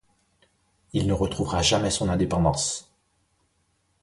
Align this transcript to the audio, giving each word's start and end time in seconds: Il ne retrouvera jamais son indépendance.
Il 0.93 1.05
ne 1.05 1.13
retrouvera 1.13 1.61
jamais 1.61 1.91
son 1.91 2.09
indépendance. 2.09 2.91